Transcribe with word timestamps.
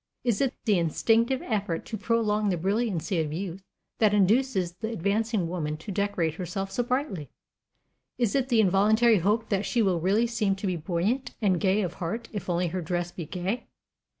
Is 0.23 0.41
it 0.41 0.55
the 0.65 0.79
instinctive 0.79 1.43
effort 1.43 1.85
to 1.85 1.95
prolong 1.95 2.49
the 2.49 2.57
brilliancy 2.57 3.19
of 3.21 3.31
youth 3.31 3.61
that 3.99 4.15
induces 4.15 4.71
the 4.71 4.89
advancing 4.89 5.47
woman 5.47 5.77
to 5.77 5.91
decorate 5.91 6.33
herself 6.33 6.71
so 6.71 6.81
brightly? 6.81 7.29
Is 8.17 8.33
it 8.33 8.49
the 8.49 8.61
involuntary 8.61 9.19
hope 9.19 9.49
that 9.49 9.63
she 9.63 9.83
will 9.83 9.99
really 9.99 10.25
seem 10.25 10.55
to 10.55 10.65
be 10.65 10.75
buoyant 10.75 11.35
and 11.39 11.59
gay 11.61 11.83
of 11.83 11.93
heart 12.01 12.29
if 12.33 12.49
only 12.49 12.69
her 12.69 12.81
dress 12.81 13.11
be 13.11 13.27
gay? 13.27 13.67